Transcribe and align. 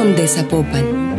De 0.00 0.26
Zapopan. 0.26 1.10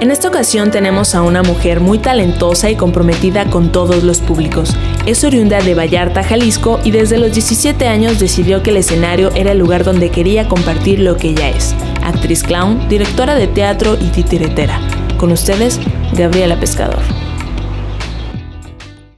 En 0.00 0.10
esta 0.10 0.28
ocasión 0.28 0.70
tenemos 0.70 1.14
a 1.14 1.22
una 1.22 1.42
mujer 1.42 1.80
muy 1.80 1.98
talentosa 1.98 2.68
y 2.68 2.76
comprometida 2.76 3.46
con 3.46 3.72
todos 3.72 4.04
los 4.04 4.20
públicos. 4.20 4.76
Es 5.06 5.24
oriunda 5.24 5.62
de 5.62 5.74
Vallarta, 5.74 6.22
Jalisco 6.22 6.78
y 6.84 6.90
desde 6.90 7.16
los 7.16 7.32
17 7.32 7.88
años 7.88 8.18
decidió 8.18 8.62
que 8.62 8.68
el 8.68 8.76
escenario 8.76 9.30
era 9.34 9.52
el 9.52 9.58
lugar 9.58 9.82
donde 9.82 10.10
quería 10.10 10.46
compartir 10.46 11.00
lo 11.00 11.16
que 11.16 11.30
ella 11.30 11.48
es. 11.48 11.74
Actriz 12.02 12.42
clown, 12.42 12.86
directora 12.90 13.34
de 13.34 13.46
teatro 13.46 13.96
y 13.98 14.08
titiretera. 14.08 14.78
Con 15.16 15.32
ustedes, 15.32 15.80
Gabriela 16.12 16.60
Pescador. 16.60 17.00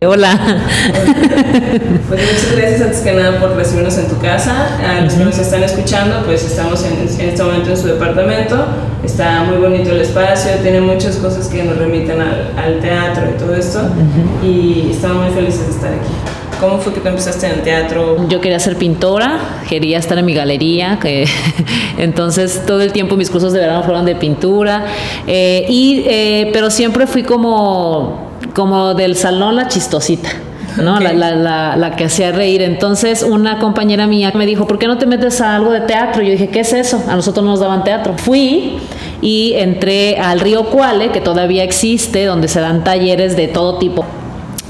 Hola. 0.06 0.38
Pues 2.08 2.20
muchas 2.20 2.56
gracias 2.56 2.80
antes 2.82 3.00
que 3.00 3.12
nada 3.12 3.40
por 3.40 3.56
recibirnos 3.56 3.96
en 3.98 4.08
tu 4.08 4.18
casa. 4.18 4.78
A 4.86 5.00
los 5.00 5.14
que 5.14 5.24
nos 5.24 5.38
están 5.38 5.62
escuchando, 5.62 6.22
pues 6.24 6.44
estamos 6.44 6.84
en, 6.84 7.08
este 7.28 7.42
momento 7.42 7.70
en 7.70 7.76
su 7.76 7.86
departamento. 7.86 8.66
Está 9.02 9.44
muy 9.44 9.56
bonito 9.56 9.90
el 9.90 10.00
espacio, 10.02 10.52
tiene 10.62 10.80
muchas 10.80 11.16
cosas 11.16 11.48
que 11.48 11.62
nos 11.64 11.78
remiten 11.78 12.20
al, 12.20 12.80
teatro 12.80 13.24
y 13.34 13.38
todo 13.38 13.54
esto. 13.54 13.80
Y 14.42 14.90
estamos 14.90 15.24
muy 15.24 15.34
felices 15.34 15.66
de 15.66 15.72
estar 15.72 15.92
aquí. 15.92 16.12
¿Cómo 16.60 16.78
fue 16.78 16.92
que 16.94 17.00
tú 17.00 17.08
empezaste 17.08 17.46
en 17.46 17.52
el 17.52 17.62
teatro? 17.62 18.28
Yo 18.28 18.40
quería 18.40 18.58
ser 18.58 18.76
pintora, 18.76 19.38
quería 19.68 19.98
estar 19.98 20.16
en 20.18 20.24
mi 20.24 20.34
galería, 20.34 20.98
que 21.00 21.26
entonces 21.98 22.62
todo 22.66 22.80
el 22.82 22.92
tiempo 22.92 23.16
mis 23.16 23.30
cursos 23.30 23.52
de 23.52 23.60
verano 23.60 23.82
fueron 23.82 24.04
de 24.04 24.14
pintura, 24.14 24.86
eh, 25.26 25.66
y, 25.68 26.04
eh, 26.06 26.50
pero 26.52 26.70
siempre 26.70 27.06
fui 27.06 27.22
como 27.22 28.33
como 28.54 28.94
del 28.94 29.16
salón 29.16 29.56
la 29.56 29.68
chistosita. 29.68 30.30
¿no? 30.76 30.98
La, 30.98 31.12
la, 31.12 31.76
la, 31.76 31.96
que 31.96 32.04
hacía 32.04 32.32
reír. 32.32 32.62
Entonces, 32.62 33.22
una 33.22 33.58
compañera 33.58 34.06
mía 34.06 34.32
me 34.34 34.46
dijo, 34.46 34.66
¿por 34.66 34.78
qué 34.78 34.86
no 34.86 34.98
te 34.98 35.06
metes 35.06 35.40
a 35.40 35.54
algo 35.54 35.70
de 35.70 35.82
teatro? 35.82 36.22
Yo 36.22 36.32
dije, 36.32 36.48
¿qué 36.48 36.60
es 36.60 36.72
eso? 36.72 37.02
A 37.08 37.14
nosotros 37.14 37.44
nos 37.44 37.60
daban 37.60 37.84
teatro. 37.84 38.14
Fui 38.16 38.78
y 39.20 39.52
entré 39.54 40.18
al 40.18 40.40
Río 40.40 40.64
Cuale, 40.70 41.10
que 41.10 41.20
todavía 41.20 41.62
existe, 41.62 42.24
donde 42.24 42.48
se 42.48 42.60
dan 42.60 42.82
talleres 42.82 43.36
de 43.36 43.48
todo 43.48 43.78
tipo. 43.78 44.04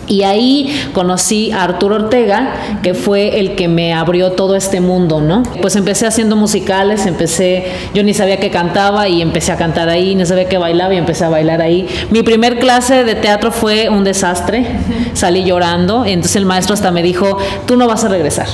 Y 0.07 0.23
ahí 0.23 0.91
conocí 0.93 1.51
a 1.51 1.65
Arturo 1.65 1.97
Ortega, 1.97 2.55
que 2.83 2.95
fue 2.95 3.41
el 3.41 3.55
que 3.55 3.69
me 3.69 3.95
abrió 3.95 4.33
todo 4.33 4.55
este 4.55 4.81
mundo, 4.81 5.21
¿no? 5.21 5.43
Pues 5.63 5.77
empecé 5.77 6.07
haciendo 6.07 6.37
musicales, 6.37 7.07
empecé, 7.07 7.67
yo 7.95 8.03
ni 8.03 8.13
sabía 8.13 8.39
que 8.39 8.51
cantaba 8.51 9.09
y 9.09 9.23
empecé 9.23 9.53
a 9.53 9.57
cantar 9.57 9.89
ahí, 9.89 10.15
ni 10.15 10.27
sabía 10.27 10.49
que 10.49 10.59
bailaba 10.59 10.95
y 10.95 10.99
empecé 10.99 11.25
a 11.25 11.29
bailar 11.31 11.63
ahí. 11.63 11.87
Mi 12.11 12.23
primer 12.23 12.59
clase 12.59 13.05
de 13.05 13.15
teatro 13.15 13.51
fue 13.51 13.89
un 13.89 14.05
desastre, 14.05 14.67
salí 15.15 15.45
llorando, 15.45 16.05
entonces 16.05 16.37
el 16.37 16.47
maestro 16.47 16.75
hasta 16.75 16.91
me 16.91 17.03
dijo, 17.03 17.39
tú 17.67 17.77
no 17.77 17.87
vas 17.87 18.05
a 18.05 18.09
regresar, 18.09 18.47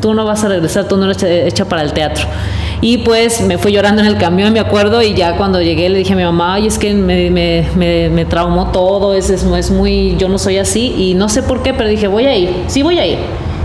tú 0.00 0.14
no 0.14 0.24
vas 0.24 0.44
a 0.44 0.48
regresar, 0.48 0.86
tú 0.86 0.96
no 0.96 1.10
eres 1.10 1.22
hecha 1.22 1.64
para 1.64 1.82
el 1.82 1.92
teatro. 1.92 2.26
Y 2.84 2.98
pues 2.98 3.40
me 3.42 3.58
fui 3.58 3.70
llorando 3.70 4.02
en 4.02 4.08
el 4.08 4.18
camión, 4.18 4.52
me 4.52 4.58
acuerdo, 4.58 5.02
y 5.02 5.14
ya 5.14 5.36
cuando 5.36 5.62
llegué 5.62 5.88
le 5.88 5.98
dije 5.98 6.14
a 6.14 6.16
mi 6.16 6.24
mamá, 6.24 6.54
ay, 6.54 6.66
es 6.66 6.80
que 6.80 6.92
me, 6.92 7.30
me, 7.30 7.64
me, 8.10 8.24
traumó 8.24 8.72
todo, 8.72 9.14
es, 9.14 9.30
es, 9.30 9.44
es, 9.44 9.70
muy, 9.70 10.16
yo 10.16 10.28
no 10.28 10.36
soy 10.36 10.58
así, 10.58 10.92
y 10.98 11.14
no 11.14 11.28
sé 11.28 11.44
por 11.44 11.62
qué, 11.62 11.74
pero 11.74 11.88
dije, 11.88 12.08
voy 12.08 12.26
a 12.26 12.36
ir, 12.36 12.50
sí 12.66 12.82
voy 12.82 12.98
a 12.98 13.06
ir. 13.06 13.18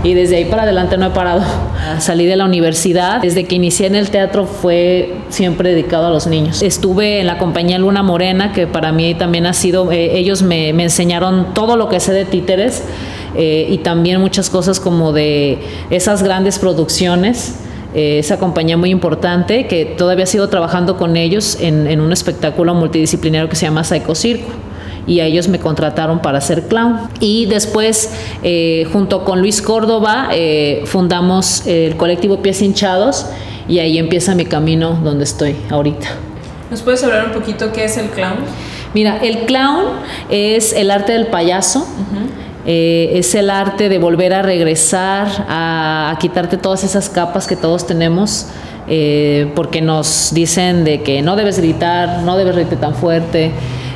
Y 0.04 0.14
desde 0.14 0.36
ahí 0.36 0.44
para 0.44 0.62
adelante 0.62 0.96
no 0.96 1.06
he 1.06 1.10
parado. 1.10 1.42
Salí 1.98 2.26
de 2.26 2.36
la 2.36 2.44
universidad, 2.44 3.20
desde 3.20 3.46
que 3.46 3.56
inicié 3.56 3.88
en 3.88 3.96
el 3.96 4.10
teatro 4.10 4.46
fue 4.46 5.16
siempre 5.30 5.70
dedicado 5.70 6.06
a 6.06 6.10
los 6.10 6.28
niños. 6.28 6.62
Estuve 6.62 7.18
en 7.18 7.26
la 7.26 7.38
compañía 7.38 7.76
Luna 7.80 8.04
Morena, 8.04 8.52
que 8.52 8.68
para 8.68 8.92
mí 8.92 9.16
también 9.16 9.46
ha 9.46 9.52
sido, 9.52 9.90
eh, 9.90 10.16
ellos 10.16 10.42
me, 10.42 10.72
me 10.72 10.84
enseñaron 10.84 11.54
todo 11.54 11.76
lo 11.76 11.88
que 11.88 11.98
sé 11.98 12.12
de 12.12 12.24
títeres. 12.24 12.84
Eh, 13.34 13.66
y 13.68 13.78
también 13.78 14.20
muchas 14.20 14.48
cosas 14.48 14.78
como 14.78 15.12
de 15.12 15.58
esas 15.90 16.22
grandes 16.22 16.58
producciones 16.58 17.56
eh, 17.94 18.18
esa 18.18 18.38
compañía 18.38 18.76
muy 18.76 18.90
importante 18.90 19.66
que 19.66 19.84
todavía 19.84 20.26
sigo 20.26 20.48
trabajando 20.48 20.96
con 20.96 21.16
ellos 21.16 21.58
en, 21.60 22.00
un 22.00 22.12
espectáculo 22.12 22.74
multidisciplinario 22.74 23.48
que 23.48 23.56
se 23.56 23.66
llama 23.66 23.84
Psycho 23.84 24.14
Circo 24.14 24.50
y 25.06 25.20
a 25.20 25.26
ellos 25.26 25.48
me 25.48 25.58
contrataron 25.58 26.20
para 26.20 26.40
ser 26.42 26.64
clown. 26.64 27.08
Y 27.18 27.46
después, 27.46 28.12
eh, 28.42 28.86
junto 28.92 29.24
con 29.24 29.40
Luis 29.40 29.62
Córdoba, 29.62 30.28
eh, 30.32 30.82
fundamos 30.84 31.66
el 31.66 31.96
colectivo 31.96 32.42
Pies 32.42 32.60
Hinchados 32.60 33.26
y 33.68 33.78
ahí 33.78 33.96
empieza 33.96 34.34
mi 34.34 34.44
camino 34.44 35.00
donde 35.02 35.24
estoy 35.24 35.56
ahorita. 35.70 36.08
¿Nos 36.70 36.82
puedes 36.82 37.02
hablar 37.02 37.26
un 37.26 37.32
poquito 37.32 37.72
qué 37.72 37.84
es 37.84 37.96
el 37.96 38.10
clown? 38.10 38.36
Mira, 38.92 39.18
el 39.22 39.46
clown 39.46 39.84
es 40.30 40.72
el 40.72 40.90
arte 40.90 41.12
del 41.12 41.28
payaso. 41.28 41.86
Eh, 42.70 43.18
es 43.18 43.34
el 43.34 43.48
arte 43.48 43.88
de 43.88 43.98
volver 43.98 44.34
a 44.34 44.42
regresar, 44.42 45.26
a, 45.48 46.14
quitarte 46.20 46.58
todas 46.58 46.84
esas 46.84 47.08
capas 47.08 47.46
que 47.46 47.56
todos 47.56 47.86
tenemos, 47.86 48.44
eh, 48.86 49.50
porque 49.54 49.80
nos 49.80 50.34
dicen 50.34 50.84
de 50.84 51.02
que 51.02 51.22
no 51.22 51.34
debes 51.34 51.58
gritar, 51.58 52.24
no 52.24 52.36
debes 52.36 52.54
reírte 52.54 52.76
tan 52.76 52.94
fuerte. 52.94 53.52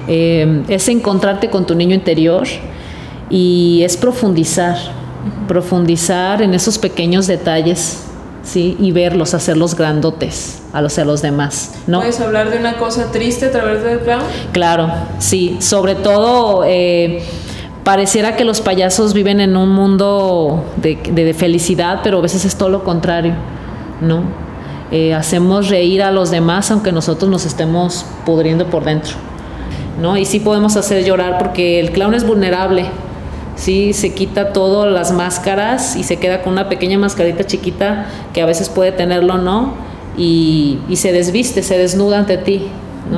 Eh, 0.08 0.62
es 0.68 0.88
encontrarte 0.88 1.50
con 1.50 1.66
tu 1.66 1.74
niño 1.74 1.94
interior 1.94 2.46
y 3.28 3.82
es 3.84 3.98
profundizar, 3.98 4.78
profundizar 5.46 6.40
en 6.40 6.54
esos 6.54 6.78
pequeños 6.78 7.26
detalles. 7.26 8.04
¿sí? 8.42 8.76
y 8.80 8.90
verlos, 8.90 9.34
hacerlos 9.34 9.76
grandotes 9.76 10.62
a 10.72 10.82
los, 10.82 10.98
a 10.98 11.04
los 11.04 11.22
demás. 11.22 11.74
¿no? 11.86 12.00
¿Puedes 12.00 12.18
hablar 12.20 12.50
de 12.50 12.58
una 12.58 12.76
cosa 12.76 13.12
triste 13.12 13.46
a 13.46 13.50
través 13.52 13.84
del 13.84 14.00
clown? 14.00 14.22
Claro, 14.50 14.90
sí, 15.20 15.58
sobre 15.60 15.94
todo 15.94 16.64
pareciera 17.84 18.36
que 18.36 18.44
los 18.44 18.60
payasos 18.60 19.12
viven 19.12 19.40
en 19.40 19.56
un 19.56 19.70
mundo 19.70 20.64
de, 20.76 21.34
felicidad, 21.34 22.00
pero 22.02 22.18
a 22.18 22.20
veces 22.20 22.44
es 22.44 22.56
todo 22.56 22.68
lo 22.68 22.84
contrario, 22.84 23.34
¿no? 24.00 24.22
Eh, 24.90 25.14
hacemos 25.14 25.70
reír 25.70 26.02
a 26.02 26.10
los 26.10 26.30
demás 26.30 26.70
aunque 26.70 26.92
nosotros 26.92 27.30
nos 27.30 27.46
estemos 27.46 28.04
pudriendo 28.26 28.66
por 28.66 28.84
dentro, 28.84 29.14
¿no? 30.00 30.16
Y 30.16 30.24
sí 30.24 30.38
podemos 30.38 30.76
hacer 30.76 31.04
llorar 31.04 31.38
porque 31.38 31.80
el 31.80 31.90
clown 31.92 32.14
es 32.14 32.26
vulnerable, 32.26 32.86
sí, 33.56 33.92
se 33.94 34.14
quita 34.14 34.52
todas 34.52 34.92
las 34.92 35.12
máscaras 35.12 35.96
y 35.96 36.04
se 36.04 36.18
queda 36.18 36.42
con 36.42 36.52
una 36.52 36.68
pequeña 36.68 36.98
mascarita 36.98 37.44
chiquita 37.44 38.06
que 38.32 38.42
a 38.42 38.46
veces 38.46 38.68
puede 38.68 38.92
tenerlo, 38.92 39.38
¿no? 39.38 39.74
Y, 40.16 40.78
y 40.88 40.96
se 40.96 41.10
desviste, 41.10 41.62
se 41.62 41.78
desnuda 41.78 42.18
ante 42.18 42.36
ti, 42.36 42.68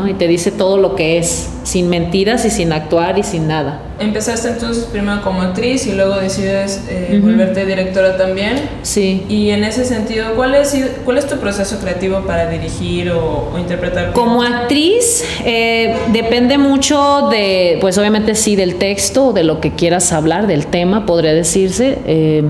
y 0.08 0.14
te 0.14 0.28
dice 0.28 0.50
todo 0.50 0.78
lo 0.78 0.94
que 0.94 1.18
es, 1.18 1.50
sin 1.62 1.88
mentiras 1.88 2.44
y 2.44 2.50
sin 2.50 2.72
actuar 2.72 3.18
y 3.18 3.22
sin 3.22 3.46
nada. 3.46 3.80
Empezaste 3.98 4.48
entonces 4.48 4.84
primero 4.84 5.22
como 5.22 5.42
actriz 5.42 5.86
y 5.86 5.92
luego 5.92 6.16
decides 6.16 6.82
eh, 6.88 7.20
volverte 7.22 7.64
directora 7.64 8.16
también. 8.16 8.68
Sí. 8.82 9.24
Y 9.28 9.50
en 9.50 9.62
ese 9.62 9.84
sentido, 9.84 10.34
¿cuál 10.34 10.54
es, 10.54 10.76
cuál 11.04 11.18
es 11.18 11.26
tu 11.26 11.36
proceso 11.36 11.78
creativo 11.78 12.22
para 12.26 12.50
dirigir 12.50 13.10
o, 13.10 13.52
interpretar? 13.58 14.12
Como 14.12 14.42
actriz, 14.42 15.24
eh, 15.44 15.96
depende 16.12 16.58
mucho 16.58 17.28
de, 17.30 17.78
pues 17.80 17.96
obviamente 17.96 18.34
sí, 18.34 18.56
del 18.56 18.76
texto, 18.76 19.32
de 19.32 19.44
lo 19.44 19.60
que 19.60 19.74
quieras 19.74 20.12
hablar, 20.12 20.46
del 20.46 20.66
tema, 20.66 21.06
podría 21.06 21.32
decirse. 21.32 21.98
Eh, 22.06 22.42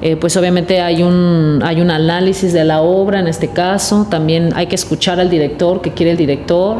eh, 0.00 0.16
pues 0.16 0.36
obviamente 0.36 0.80
hay 0.80 1.02
un, 1.02 1.60
hay 1.64 1.80
un 1.80 1.90
análisis 1.90 2.52
de 2.52 2.64
la 2.64 2.82
obra 2.82 3.20
en 3.20 3.26
este 3.26 3.48
caso, 3.48 4.06
también 4.08 4.52
hay 4.54 4.66
que 4.66 4.76
escuchar 4.76 5.18
al 5.18 5.28
director, 5.28 5.80
que 5.80 5.92
quiere 5.92 6.12
el 6.12 6.16
director, 6.16 6.78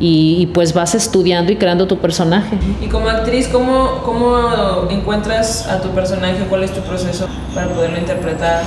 y, 0.00 0.46
pues 0.54 0.74
vas 0.74 0.94
estudiando 0.94 1.50
y 1.50 1.56
creando 1.56 1.88
tu 1.88 1.98
personaje. 1.98 2.56
Y 2.80 2.86
como 2.86 3.08
actriz, 3.08 3.48
¿cómo, 3.48 4.00
¿cómo 4.04 4.88
encuentras 4.90 5.66
a 5.66 5.80
tu 5.80 5.88
personaje? 5.88 6.44
¿Cuál 6.48 6.62
es 6.62 6.72
tu 6.72 6.80
proceso 6.82 7.26
para 7.52 7.68
poderlo 7.68 7.98
interpretar? 7.98 8.62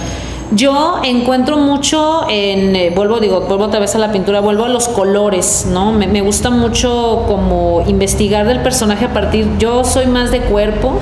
Yo 0.53 0.99
encuentro 1.05 1.55
mucho 1.55 2.27
en, 2.29 2.75
eh, 2.75 2.91
vuelvo, 2.93 3.21
digo, 3.21 3.41
vuelvo 3.41 3.65
otra 3.65 3.79
vez 3.79 3.95
a 3.95 3.99
la 3.99 4.11
pintura, 4.11 4.41
vuelvo 4.41 4.65
a 4.65 4.69
los 4.69 4.89
colores, 4.89 5.65
¿no? 5.71 5.93
Me, 5.93 6.07
me, 6.07 6.19
gusta 6.19 6.49
mucho 6.49 7.23
como 7.25 7.85
investigar 7.87 8.45
del 8.45 8.59
personaje 8.59 9.05
a 9.05 9.13
partir, 9.13 9.47
yo 9.57 9.85
soy 9.85 10.07
más 10.07 10.31
de 10.31 10.41
cuerpo, 10.41 10.99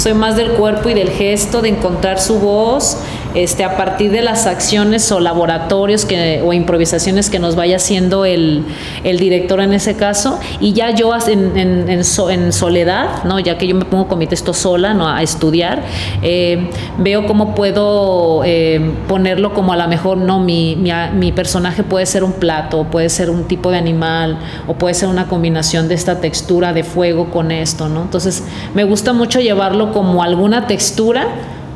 soy 0.00 0.14
más 0.14 0.36
del 0.36 0.52
cuerpo 0.52 0.88
y 0.88 0.94
del 0.94 1.10
gesto, 1.10 1.60
de 1.60 1.68
encontrar 1.68 2.18
su 2.18 2.38
voz, 2.38 2.96
este, 3.34 3.64
a 3.64 3.76
partir 3.76 4.10
de 4.10 4.22
las 4.22 4.46
acciones 4.46 5.10
o 5.12 5.20
laboratorios 5.20 6.04
que, 6.04 6.42
o 6.44 6.52
improvisaciones 6.52 7.30
que 7.30 7.38
nos 7.38 7.56
vaya 7.56 7.76
haciendo 7.76 8.24
el, 8.24 8.64
director 9.02 9.60
en 9.60 9.72
ese 9.72 9.96
caso, 9.96 10.38
y 10.60 10.72
ya 10.72 10.90
yo 10.94 11.12
en, 11.26 11.88
en, 11.88 12.52
soledad, 12.52 13.24
¿no? 13.24 13.38
ya 13.38 13.58
que 13.58 13.66
yo 13.66 13.74
me 13.74 13.84
pongo 13.84 14.08
con 14.08 14.18
mi 14.18 14.26
texto 14.26 14.54
sola 14.54 14.94
¿no? 14.94 15.08
a 15.08 15.22
estudiar, 15.22 15.82
eh, 16.22 16.70
veo 16.98 17.26
cómo 17.26 17.54
puedo 17.54 18.42
eh, 18.44 18.94
ponerlo 19.08 19.52
como 19.52 19.72
a 19.72 19.76
lo 19.76 19.88
mejor, 19.88 20.18
no, 20.18 20.40
mi, 20.40 20.76
mi, 20.76 20.90
mi 21.14 21.32
personaje 21.32 21.82
puede 21.82 22.06
ser 22.06 22.24
un 22.24 22.32
plato, 22.32 22.84
puede 22.84 23.08
ser 23.08 23.30
un 23.30 23.44
tipo 23.44 23.70
de 23.70 23.78
animal, 23.78 24.38
o 24.66 24.74
puede 24.74 24.94
ser 24.94 25.08
una 25.08 25.26
combinación 25.26 25.88
de 25.88 25.94
esta 25.94 26.20
textura 26.20 26.72
de 26.72 26.84
fuego 26.84 27.30
con 27.30 27.50
esto, 27.50 27.88
¿no? 27.88 28.02
Entonces, 28.02 28.44
me 28.74 28.84
gusta 28.84 29.12
mucho 29.12 29.40
llevarlo 29.40 29.92
como 29.92 30.22
alguna 30.22 30.66
textura 30.66 31.28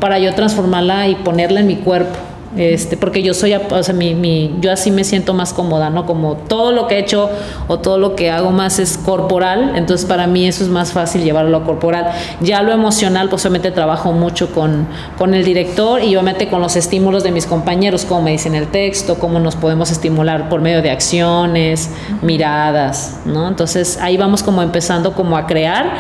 para 0.05 0.19
yo 0.19 0.35
transformarla 0.35 1.09
y 1.09 1.15
ponerla 1.15 1.61
en 1.61 1.67
mi 1.67 1.77
cuerpo. 1.77 2.15
Este, 2.59 2.99
porque 2.99 3.23
yo 3.23 3.33
soy, 3.33 3.55
o 3.55 3.83
sea, 3.83 3.95
mi, 3.95 4.15
mi, 4.15 4.55
yo 4.61 4.71
así 4.71 4.91
me 4.91 5.03
siento 5.03 5.33
más 5.33 5.55
cómoda, 5.55 5.89
¿no? 5.89 6.05
Como 6.05 6.35
todo 6.35 6.73
lo 6.73 6.89
que 6.89 6.97
he 6.97 6.99
hecho 6.99 7.31
o 7.69 7.79
todo 7.79 7.97
lo 7.97 8.15
que 8.15 8.31
hago 8.31 8.51
más 8.51 8.79
es 8.79 8.99
corporal, 8.99 9.73
entonces 9.77 10.07
para 10.07 10.27
mí 10.27 10.47
eso 10.47 10.63
es 10.63 10.69
más 10.69 10.93
fácil 10.93 11.25
llevarlo 11.25 11.57
a 11.57 11.65
corporal. 11.65 12.11
Ya 12.43 12.61
lo 12.61 12.71
emocional, 12.71 13.31
pues 13.31 13.47
obviamente 13.47 13.71
trabajo 13.71 14.13
mucho 14.13 14.53
con, 14.53 14.87
con 15.17 15.33
el 15.33 15.43
director 15.43 16.03
y 16.03 16.15
obviamente 16.17 16.49
con 16.49 16.61
los 16.61 16.77
estímulos 16.77 17.25
de 17.25 17.31
mis 17.31 17.47
compañeros, 17.47 18.05
como 18.05 18.21
me 18.21 18.33
dicen 18.33 18.55
el 18.55 18.67
texto, 18.67 19.15
cómo 19.15 19.41
nos 19.41 19.57
podemos 19.57 19.91
estimular 19.91 20.51
por 20.51 20.61
medio 20.61 20.83
de 20.83 20.91
acciones, 20.91 21.89
miradas, 22.21 23.21
¿no? 23.25 23.49
Entonces 23.49 23.99
ahí 24.03 24.19
vamos 24.19 24.43
como 24.43 24.63
empezando 24.63 25.15
como 25.15 25.39
a 25.39 25.47
crear 25.47 25.95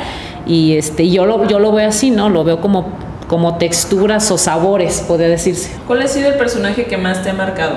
y 0.46 0.76
este, 0.76 1.08
yo 1.08 1.24
lo, 1.24 1.48
yo 1.48 1.58
lo 1.58 1.72
veo 1.72 1.88
así, 1.88 2.10
¿no? 2.10 2.28
Lo 2.28 2.44
veo 2.44 2.60
como 2.60 3.03
como 3.28 3.56
texturas 3.56 4.30
o 4.30 4.38
sabores, 4.38 5.04
podría 5.06 5.28
decirse. 5.28 5.70
¿Cuál 5.86 6.02
ha 6.02 6.08
sido 6.08 6.28
el 6.28 6.34
personaje 6.34 6.84
que 6.84 6.96
más 6.96 7.22
te 7.22 7.30
ha 7.30 7.34
marcado? 7.34 7.76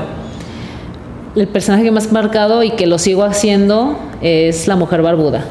El 1.36 1.48
personaje 1.48 1.84
que 1.84 1.92
más 1.92 2.08
ha 2.08 2.12
marcado 2.12 2.64
y 2.64 2.72
que 2.72 2.88
lo 2.88 2.98
sigo 2.98 3.24
haciendo 3.24 3.98
es 4.22 4.68
la 4.68 4.76
mujer 4.76 5.02
barbuda. 5.02 5.46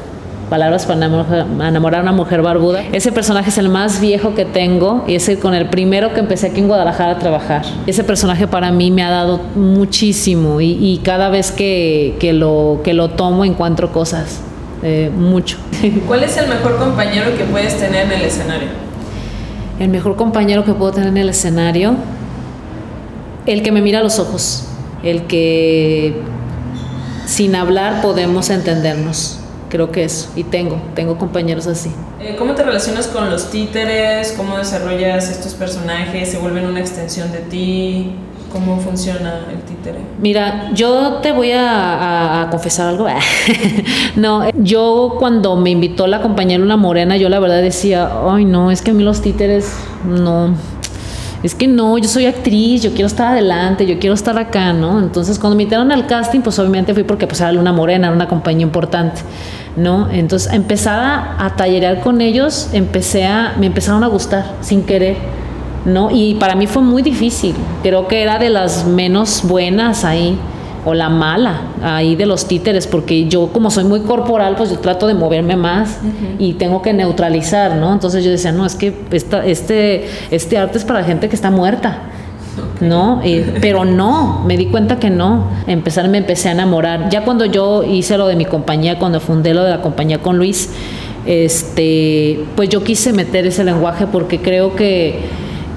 Palabras 0.49 0.85
para 0.85 1.05
enamorar 1.05 1.99
a 1.99 2.03
una 2.03 2.13
mujer 2.13 2.41
barbuda. 2.41 2.81
Ese 2.93 3.11
personaje 3.11 3.49
es 3.49 3.57
el 3.57 3.67
más 3.67 3.99
viejo 3.99 4.33
que 4.33 4.45
tengo 4.45 5.03
y 5.05 5.15
es 5.15 5.27
el 5.27 5.39
con 5.39 5.53
el 5.53 5.69
primero 5.69 6.13
que 6.13 6.21
empecé 6.21 6.47
aquí 6.47 6.61
en 6.61 6.67
Guadalajara 6.67 7.13
a 7.13 7.19
trabajar. 7.19 7.63
Ese 7.85 8.05
personaje 8.05 8.47
para 8.47 8.71
mí 8.71 8.89
me 8.89 9.03
ha 9.03 9.09
dado 9.09 9.41
muchísimo 9.55 10.61
y, 10.61 11.01
cada 11.03 11.29
vez 11.29 11.51
que, 11.51 12.15
que, 12.19 12.31
lo, 12.31 12.79
que 12.83 12.93
lo 12.93 13.09
tomo 13.09 13.43
encuentro 13.43 13.91
cosas, 13.91 14.39
eh, 14.83 15.11
mucho. 15.13 15.57
¿Cuál 16.07 16.23
es 16.23 16.37
el 16.37 16.47
mejor 16.47 16.77
compañero 16.77 17.35
que 17.37 17.43
puedes 17.43 17.77
tener 17.77 18.05
en 18.05 18.11
el 18.13 18.21
escenario? 18.21 18.86
El 19.79 19.89
mejor 19.89 20.15
compañero 20.15 20.63
que 20.63 20.73
puedo 20.73 20.91
tener 20.91 21.09
en 21.09 21.17
el 21.17 21.29
escenario, 21.29 21.95
el 23.45 23.63
que 23.63 23.71
me 23.71 23.81
mira 23.81 23.99
a 23.99 24.03
los 24.03 24.19
ojos, 24.19 24.65
el 25.03 25.23
que 25.23 26.21
sin 27.25 27.55
hablar 27.55 28.01
podemos 28.01 28.49
entendernos. 28.49 29.39
Creo 29.69 29.91
que 29.91 30.05
eso, 30.05 30.29
y 30.35 30.43
tengo, 30.45 30.81
tengo 30.95 31.17
compañeros 31.17 31.67
así. 31.67 31.91
Eh, 32.21 32.35
¿Cómo 32.39 32.55
te 32.55 32.63
relacionas 32.63 33.07
con 33.07 33.29
los 33.29 33.51
títeres? 33.51 34.33
¿Cómo 34.37 34.57
desarrollas 34.57 35.29
estos 35.29 35.55
personajes? 35.55 36.31
¿Se 36.31 36.37
vuelven 36.37 36.65
una 36.65 36.79
extensión 36.79 37.33
de 37.33 37.39
ti? 37.39 38.15
¿Cómo 38.57 38.79
funciona 38.79 39.35
el? 39.51 39.67
Mira, 40.19 40.71
yo 40.73 41.19
te 41.21 41.31
voy 41.31 41.51
a, 41.53 42.47
confesar 42.49 42.87
algo. 42.87 43.05
no, 44.15 44.49
yo 44.55 45.15
cuando 45.19 45.55
me 45.55 45.69
invitó 45.69 46.07
la 46.07 46.21
compañera 46.21 46.63
Una 46.63 46.75
Morena, 46.75 47.17
yo 47.17 47.29
la 47.29 47.39
verdad 47.39 47.61
decía, 47.61 48.09
ay 48.27 48.45
no, 48.45 48.71
es 48.71 48.81
que 48.81 48.91
a 48.91 48.93
mí 48.95 49.03
los 49.03 49.21
títeres 49.21 49.71
no. 50.05 50.55
Es 51.43 51.53
que 51.53 51.67
no, 51.67 51.99
yo 51.99 52.09
soy 52.09 52.25
actriz, 52.25 52.81
yo 52.81 52.91
quiero 52.91 53.05
estar 53.05 53.27
adelante, 53.27 53.85
yo 53.85 53.99
quiero 53.99 54.15
estar 54.15 54.35
acá, 54.39 54.73
¿no? 54.73 54.99
Entonces, 54.99 55.37
cuando 55.37 55.55
me 55.55 55.63
invitaron 55.63 55.91
al 55.91 56.07
casting, 56.07 56.41
pues 56.41 56.57
obviamente 56.57 56.95
fui 56.95 57.03
porque 57.03 57.27
pues 57.27 57.39
era 57.39 57.51
Luna 57.51 57.71
Morena, 57.71 58.07
era 58.07 58.15
una 58.15 58.27
compañía 58.27 58.63
importante, 58.63 59.21
¿no? 59.75 60.09
Entonces, 60.09 60.51
empezaba 60.51 61.35
a 61.37 61.55
tallerear 61.55 61.99
con 61.99 62.21
ellos, 62.21 62.69
empecé 62.73 63.27
a, 63.27 63.53
me 63.59 63.67
empezaron 63.67 64.03
a 64.03 64.07
gustar 64.07 64.55
sin 64.61 64.81
querer 64.81 65.15
¿no? 65.85 66.09
Y 66.11 66.35
para 66.35 66.55
mí 66.55 66.67
fue 66.67 66.81
muy 66.81 67.01
difícil. 67.01 67.55
Creo 67.83 68.07
que 68.07 68.21
era 68.21 68.39
de 68.39 68.49
las 68.49 68.85
menos 68.85 69.43
buenas 69.43 70.03
ahí, 70.03 70.37
o 70.87 70.93
la 70.93 71.09
mala 71.09 71.63
ahí 71.83 72.15
de 72.15 72.25
los 72.25 72.47
títeres, 72.47 72.87
porque 72.87 73.27
yo 73.27 73.47
como 73.47 73.69
soy 73.69 73.83
muy 73.83 73.99
corporal, 74.01 74.55
pues 74.55 74.69
yo 74.69 74.79
trato 74.79 75.05
de 75.07 75.15
moverme 75.15 75.57
más 75.57 75.97
y 76.39 76.53
tengo 76.53 76.81
que 76.81 76.93
neutralizar, 76.93 77.75
¿no? 77.75 77.91
Entonces 77.91 78.23
yo 78.23 78.31
decía, 78.31 78.53
no, 78.53 78.65
es 78.65 78.75
que 78.75 78.95
esta, 79.11 79.45
este, 79.45 80.07
este 80.31 80.57
arte 80.57 80.77
es 80.77 80.85
para 80.85 81.03
gente 81.03 81.27
que 81.27 81.35
está 81.35 81.51
muerta. 81.51 82.03
¿no? 82.81 83.21
pero 83.61 83.85
no, 83.85 84.43
me 84.47 84.57
di 84.57 84.67
cuenta 84.67 84.97
que 84.97 85.09
no. 85.09 85.49
Empezar, 85.67 86.07
me 86.07 86.19
empecé 86.19 86.49
a 86.49 86.53
enamorar. 86.53 87.09
Ya 87.09 87.23
cuando 87.23 87.45
yo 87.45 87.83
hice 87.83 88.17
lo 88.17 88.27
de 88.27 88.35
mi 88.35 88.45
compañía, 88.45 88.97
cuando 88.97 89.19
fundé 89.19 89.53
lo 89.53 89.63
de 89.63 89.71
la 89.71 89.81
compañía 89.81 90.19
con 90.19 90.37
Luis, 90.37 90.69
este, 91.25 92.45
pues 92.55 92.69
yo 92.69 92.83
quise 92.83 93.11
meter 93.11 93.45
ese 93.45 93.63
lenguaje 93.63 94.07
porque 94.07 94.39
creo 94.39 94.75
que 94.75 95.19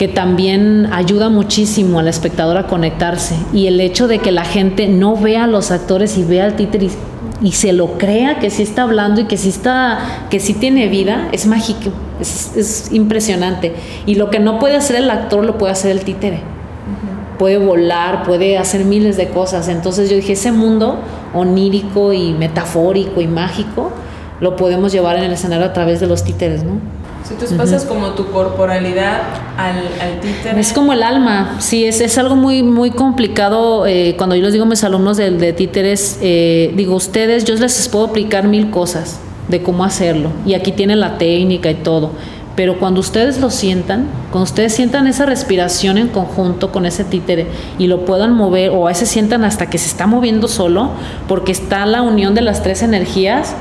que 0.00 0.08
también 0.08 0.88
ayuda 0.94 1.28
muchísimo 1.28 1.98
al 1.98 2.08
espectador 2.08 2.56
a 2.56 2.66
conectarse. 2.66 3.34
Y 3.52 3.66
el 3.66 3.78
hecho 3.82 4.08
de 4.08 4.18
que 4.18 4.32
la 4.32 4.46
gente 4.46 4.88
no 4.88 5.14
vea 5.14 5.44
a 5.44 5.46
los 5.46 5.70
actores 5.70 6.16
y 6.16 6.24
vea 6.24 6.46
al 6.46 6.56
títere 6.56 6.88
y, 7.42 7.52
se 7.52 7.74
lo 7.74 7.98
crea 7.98 8.38
que 8.38 8.48
sí 8.48 8.62
está 8.62 8.84
hablando 8.84 9.20
y 9.20 9.24
que 9.24 9.36
sí 9.36 9.50
está, 9.50 10.26
que 10.30 10.40
sí 10.40 10.54
tiene 10.54 10.88
vida, 10.88 11.28
es 11.32 11.46
mágico, 11.46 11.90
es, 12.18 12.88
impresionante. 12.90 13.74
Y 14.06 14.14
lo 14.14 14.30
que 14.30 14.38
no 14.38 14.58
puede 14.58 14.74
hacer 14.74 14.96
el 14.96 15.10
actor 15.10 15.44
lo 15.44 15.58
puede 15.58 15.72
hacer 15.72 15.90
el 15.90 16.00
títere. 16.00 16.40
Puede 17.38 17.58
volar, 17.58 18.22
puede 18.22 18.56
hacer 18.56 18.86
miles 18.86 19.18
de 19.18 19.28
cosas. 19.28 19.68
Entonces 19.68 20.08
yo 20.08 20.16
dije, 20.16 20.32
ese 20.32 20.50
mundo 20.50 20.98
onírico 21.34 22.14
y 22.14 22.32
metafórico 22.32 23.20
y 23.20 23.26
mágico 23.26 23.90
lo 24.40 24.56
podemos 24.56 24.92
llevar 24.92 25.18
en 25.18 25.24
el 25.24 25.32
escenario 25.32 25.66
a 25.66 25.74
través 25.74 26.00
de 26.00 26.06
los 26.06 26.24
títeres, 26.24 26.64
¿no? 26.64 26.99
Si 27.30 27.36
tú 27.36 27.56
pasas 27.56 27.84
como 27.84 28.08
tu 28.14 28.26
corporalidad 28.32 29.20
al, 29.56 30.20
títere. 30.20 30.58
Es 30.58 30.72
como 30.72 30.92
el 30.92 31.04
alma, 31.04 31.58
sí, 31.60 31.84
es, 31.84 32.00
es 32.00 32.18
algo 32.18 32.34
muy, 32.34 32.64
muy 32.64 32.90
complicado. 32.90 33.86
Eh, 33.86 34.16
cuando 34.18 34.34
yo 34.34 34.42
les 34.42 34.52
digo 34.52 34.64
a 34.64 34.68
mis 34.68 34.82
alumnos 34.82 35.16
de, 35.16 35.30
de 35.30 35.52
títeres, 35.52 36.18
eh, 36.22 36.72
digo, 36.74 36.96
ustedes, 36.96 37.44
yo 37.44 37.54
les 37.54 37.88
puedo 37.88 38.06
aplicar 38.06 38.48
mil 38.48 38.70
cosas 38.70 39.20
de 39.46 39.62
cómo 39.62 39.84
hacerlo. 39.84 40.30
Y 40.44 40.54
aquí 40.54 40.72
tienen 40.72 40.98
la 40.98 41.18
técnica 41.18 41.70
y 41.70 41.76
todo. 41.76 42.10
Pero 42.56 42.80
cuando 42.80 42.98
ustedes 42.98 43.40
lo 43.40 43.50
sientan, 43.50 44.08
cuando 44.32 44.50
ustedes 44.50 44.74
sientan 44.74 45.06
esa 45.06 45.24
respiración 45.24 45.98
en 45.98 46.08
conjunto 46.08 46.72
con 46.72 46.84
ese 46.84 47.04
títere 47.04 47.46
y 47.78 47.86
lo 47.86 48.04
puedan 48.06 48.32
mover, 48.32 48.70
o 48.70 48.88
a 48.88 48.90
veces 48.90 49.08
sientan 49.08 49.44
hasta 49.44 49.70
que 49.70 49.78
se 49.78 49.86
está 49.86 50.08
moviendo 50.08 50.48
solo, 50.48 50.90
porque 51.28 51.52
está 51.52 51.86
la 51.86 52.02
unión 52.02 52.34
de 52.34 52.40
las 52.40 52.64
tres 52.64 52.82
energías 52.82 53.54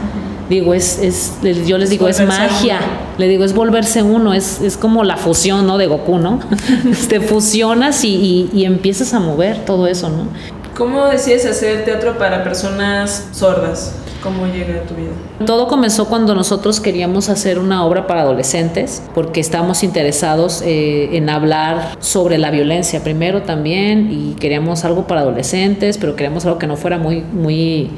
digo, 0.49 0.73
es, 0.73 0.99
es 0.99 1.33
yo 1.67 1.77
les 1.77 1.89
digo, 1.89 2.07
es 2.07 2.19
magia, 2.25 2.79
le 3.17 3.27
digo, 3.27 3.43
es 3.43 3.53
volverse 3.53 4.01
uno, 4.03 4.33
es, 4.33 4.61
es 4.61 4.75
como 4.77 5.03
la 5.03 5.15
fusión, 5.15 5.67
¿no? 5.67 5.77
De 5.77 5.87
Goku, 5.87 6.17
¿no? 6.17 6.39
Te 7.07 7.21
fusionas 7.21 8.03
y, 8.03 8.49
y, 8.51 8.65
empiezas 8.65 9.13
a 9.13 9.19
mover 9.19 9.63
todo 9.65 9.87
eso, 9.87 10.09
¿no? 10.09 10.27
¿Cómo 10.75 11.05
decides 11.05 11.45
hacer 11.45 11.85
teatro 11.85 12.17
para 12.17 12.43
personas 12.43 13.27
sordas? 13.31 13.95
¿Cómo 14.23 14.47
llega 14.47 14.81
a 14.81 14.83
tu 14.83 14.95
vida? 14.95 15.11
Todo 15.45 15.67
comenzó 15.67 16.07
cuando 16.07 16.35
nosotros 16.35 16.81
queríamos 16.81 17.29
hacer 17.29 17.57
una 17.57 17.85
obra 17.85 18.05
para 18.05 18.21
adolescentes, 18.21 19.01
porque 19.13 19.39
estábamos 19.39 19.83
interesados 19.83 20.61
eh, 20.61 21.15
en 21.15 21.29
hablar 21.29 21.95
sobre 21.99 22.37
la 22.37 22.51
violencia 22.51 23.01
primero 23.01 23.43
también, 23.43 24.09
y 24.11 24.35
queríamos 24.35 24.83
algo 24.83 25.07
para 25.07 25.21
adolescentes, 25.21 25.97
pero 25.97 26.15
queríamos 26.15 26.45
algo 26.45 26.57
que 26.57 26.67
no 26.67 26.75
fuera 26.75 26.97
muy, 26.97 27.21
muy 27.21 27.91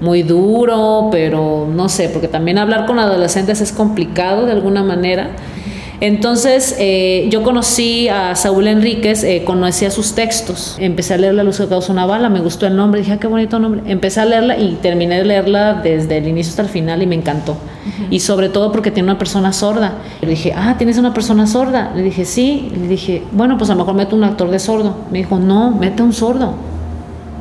muy 0.00 0.22
duro, 0.22 1.08
pero 1.10 1.66
no 1.72 1.88
sé, 1.88 2.08
porque 2.08 2.28
también 2.28 2.58
hablar 2.58 2.86
con 2.86 2.98
adolescentes 2.98 3.60
es 3.60 3.72
complicado 3.72 4.46
de 4.46 4.52
alguna 4.52 4.82
manera. 4.82 5.30
Entonces 6.00 6.76
eh, 6.78 7.26
yo 7.28 7.42
conocí 7.42 8.08
a 8.08 8.36
Saúl 8.36 8.68
Enríquez, 8.68 9.24
eh, 9.24 9.42
conocía 9.44 9.90
sus 9.90 10.14
textos, 10.14 10.76
empecé 10.78 11.14
a 11.14 11.16
leer 11.16 11.34
La 11.34 11.42
luz 11.42 11.58
que 11.58 11.66
causa 11.66 11.92
una 11.92 12.06
bala, 12.06 12.28
me 12.28 12.38
gustó 12.40 12.68
el 12.68 12.76
nombre, 12.76 13.00
dije, 13.00 13.14
ah, 13.14 13.18
qué 13.18 13.26
bonito 13.26 13.58
nombre, 13.58 13.82
empecé 13.86 14.20
a 14.20 14.24
leerla 14.24 14.56
y 14.56 14.78
terminé 14.80 15.18
de 15.18 15.24
leerla 15.24 15.74
desde 15.74 16.18
el 16.18 16.28
inicio 16.28 16.50
hasta 16.50 16.62
el 16.62 16.68
final 16.68 17.02
y 17.02 17.06
me 17.08 17.16
encantó. 17.16 17.56
Y 18.10 18.20
sobre 18.20 18.48
todo 18.48 18.70
porque 18.70 18.92
tiene 18.92 19.10
una 19.10 19.18
persona 19.18 19.52
sorda. 19.52 19.94
Le 20.20 20.28
dije, 20.28 20.52
ah, 20.54 20.76
¿tienes 20.78 20.98
una 20.98 21.12
persona 21.12 21.46
sorda? 21.46 21.92
Le 21.96 22.02
dije, 22.02 22.24
sí. 22.24 22.70
Le 22.78 22.86
dije, 22.86 23.22
bueno, 23.32 23.58
pues 23.58 23.70
a 23.70 23.74
lo 23.74 23.80
mejor 23.80 23.94
meto 23.94 24.14
un 24.14 24.24
actor 24.24 24.50
de 24.50 24.58
sordo. 24.58 24.94
Me 25.10 25.18
dijo, 25.18 25.38
no, 25.38 25.72
mete 25.72 26.02
un 26.02 26.12
sordo. 26.12 26.54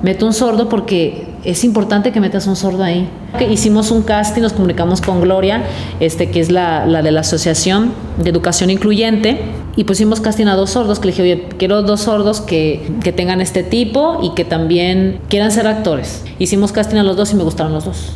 Mete 0.01 0.25
un 0.25 0.33
sordo 0.33 0.67
porque 0.69 1.26
es 1.44 1.63
importante 1.63 2.12
que 2.12 2.20
metas 2.20 2.48
un 2.48 2.56
sordo 2.56 2.84
ahí. 2.84 3.08
Hicimos 3.50 3.91
un 3.91 4.01
casting, 4.01 4.41
nos 4.41 4.53
comunicamos 4.53 5.01
con 5.01 5.22
Gloria, 5.22 5.63
este, 6.00 6.29
que 6.29 6.39
es 6.39 6.51
la, 6.51 6.86
de 6.86 7.12
la 7.12 7.22
Asociación 7.22 7.91
de 8.22 8.29
Educación 8.29 8.70
Incluyente, 8.70 9.41
y 9.75 9.84
pusimos 9.84 10.22
casting 10.22 10.48
a 10.48 10.56
dos 10.56 10.72
sordos, 10.72 11.00
que 11.00 11.08
le 11.08 11.12
dije, 11.12 11.22
oye, 11.22 11.48
quiero 11.58 11.84
dos 11.84 12.01
sordos 12.01 12.41
que, 12.41 12.91
que, 13.03 13.12
tengan 13.12 13.41
este 13.41 13.63
tipo 13.63 14.20
y 14.24 14.32
que 14.32 14.44
también 14.44 15.20
quieran 15.29 15.51
ser 15.51 15.67
actores. 15.67 16.24
Hicimos 16.39 16.72
casting 16.72 16.98
a 16.98 17.03
los 17.03 17.15
dos 17.15 17.32
y 17.32 17.36
me 17.36 17.44
gustaron 17.44 17.74
los 17.74 17.86
dos. 17.86 18.13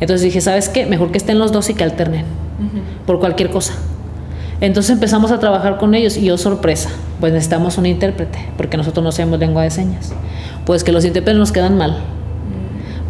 Entonces 0.00 0.22
dije, 0.22 0.40
¿sabes 0.40 0.68
qué? 0.68 0.84
Mejor 0.84 1.10
que 1.10 1.18
estén 1.18 1.38
los 1.38 1.52
dos 1.52 1.70
y 1.70 1.74
que 1.74 1.84
alternen, 1.84 2.26
por 3.06 3.20
cualquier 3.20 3.50
cosa. 3.50 3.72
Entonces 4.60 4.90
empezamos 4.92 5.32
a 5.32 5.40
trabajar 5.40 5.78
con 5.78 5.94
ellos 5.94 6.16
y 6.16 6.26
yo 6.26 6.36
sorpresa, 6.36 6.90
pues 7.18 7.32
necesitamos 7.32 7.78
un 7.78 7.86
intérprete, 7.86 8.38
porque 8.56 8.76
nosotros 8.76 9.02
no 9.02 9.10
sabemos 9.10 9.40
lengua 9.40 9.62
de 9.62 9.70
señas. 9.70 10.12
Pues 10.66 10.84
que 10.84 10.92
los 10.92 11.04
intérpretes 11.04 11.38
nos 11.38 11.50
quedan 11.50 11.76
mal 11.76 11.96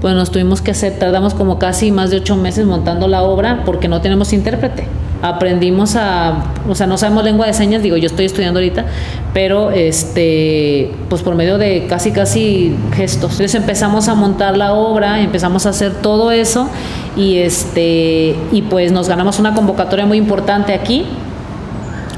pues 0.02 0.16
nos 0.16 0.32
tuvimos 0.32 0.60
que 0.60 0.72
hacer, 0.72 0.98
tardamos 0.98 1.32
como 1.32 1.60
casi 1.60 1.92
más 1.92 2.10
de 2.10 2.16
ocho 2.16 2.36
meses 2.36 2.66
montando 2.66 3.06
la 3.06 3.22
obra 3.22 3.62
porque 3.64 3.86
no 3.86 4.00
tenemos 4.00 4.32
intérprete. 4.32 4.88
Aprendimos 5.22 5.94
a, 5.94 6.52
o 6.68 6.74
sea, 6.74 6.88
no 6.88 6.98
sabemos 6.98 7.22
lengua 7.22 7.46
de 7.46 7.54
señas, 7.54 7.84
digo, 7.84 7.96
yo 7.96 8.08
estoy 8.08 8.24
estudiando 8.24 8.58
ahorita, 8.58 8.84
pero 9.32 9.70
este, 9.70 10.90
pues 11.08 11.22
por 11.22 11.36
medio 11.36 11.56
de 11.56 11.86
casi, 11.86 12.10
casi 12.10 12.76
gestos. 12.96 13.30
Entonces 13.34 13.54
empezamos 13.54 14.08
a 14.08 14.16
montar 14.16 14.56
la 14.56 14.74
obra, 14.74 15.20
empezamos 15.20 15.66
a 15.66 15.68
hacer 15.68 15.92
todo 15.92 16.32
eso 16.32 16.68
y 17.16 17.36
este, 17.36 18.34
y 18.50 18.62
pues 18.68 18.90
nos 18.90 19.08
ganamos 19.08 19.38
una 19.38 19.54
convocatoria 19.54 20.04
muy 20.04 20.18
importante 20.18 20.74
aquí 20.74 21.06